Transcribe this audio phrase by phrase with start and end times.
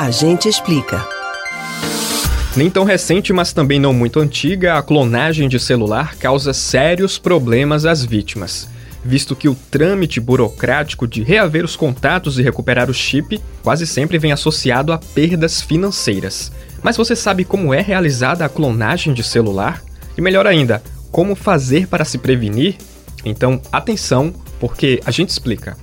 [0.00, 1.06] A gente explica.
[2.56, 7.84] Nem tão recente, mas também não muito antiga, a clonagem de celular causa sérios problemas
[7.84, 8.66] às vítimas,
[9.04, 14.16] visto que o trâmite burocrático de reaver os contatos e recuperar o chip quase sempre
[14.16, 16.50] vem associado a perdas financeiras.
[16.82, 19.82] Mas você sabe como é realizada a clonagem de celular?
[20.16, 20.82] E melhor ainda,
[21.12, 22.76] como fazer para se prevenir?
[23.22, 25.76] Então, atenção, porque a gente explica.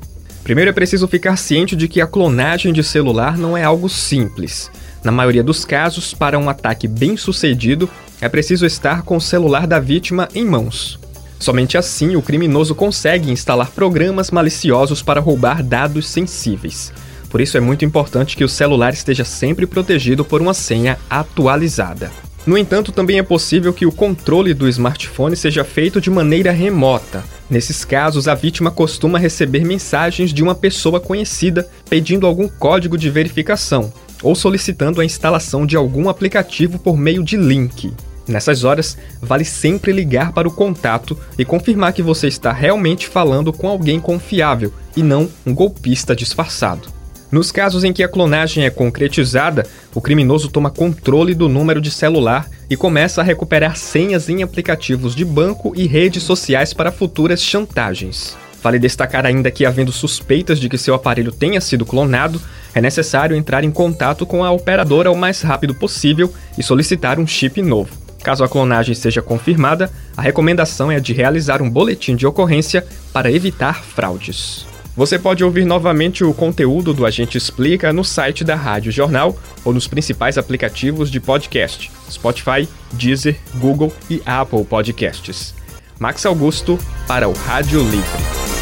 [0.47, 4.71] Primeiro é preciso ficar ciente de que a clonagem de celular não é algo simples.
[5.03, 7.89] Na maioria dos casos, para um ataque bem sucedido,
[8.21, 10.97] é preciso estar com o celular da vítima em mãos.
[11.37, 16.93] Somente assim o criminoso consegue instalar programas maliciosos para roubar dados sensíveis.
[17.29, 22.09] Por isso é muito importante que o celular esteja sempre protegido por uma senha atualizada.
[22.47, 27.21] No entanto, também é possível que o controle do smartphone seja feito de maneira remota.
[27.49, 33.09] Nesses casos, a vítima costuma receber mensagens de uma pessoa conhecida pedindo algum código de
[33.09, 33.91] verificação,
[34.23, 37.91] ou solicitando a instalação de algum aplicativo por meio de link.
[38.25, 43.51] Nessas horas, vale sempre ligar para o contato e confirmar que você está realmente falando
[43.51, 46.96] com alguém confiável e não um golpista disfarçado.
[47.29, 51.91] Nos casos em que a clonagem é concretizada, o criminoso toma controle do número de
[51.91, 57.41] celular e começa a recuperar senhas em aplicativos de banco e redes sociais para futuras
[57.41, 58.37] chantagens.
[58.63, 62.41] Vale destacar ainda que, havendo suspeitas de que seu aparelho tenha sido clonado,
[62.73, 67.27] é necessário entrar em contato com a operadora o mais rápido possível e solicitar um
[67.27, 67.89] chip novo.
[68.23, 73.31] Caso a clonagem seja confirmada, a recomendação é de realizar um boletim de ocorrência para
[73.31, 74.65] evitar fraudes.
[74.97, 79.71] Você pode ouvir novamente o conteúdo do Agente Explica no site da Rádio Jornal ou
[79.71, 85.53] nos principais aplicativos de podcast: Spotify, Deezer, Google e Apple Podcasts.
[85.99, 88.56] Max Augusto para o Rádio Livre.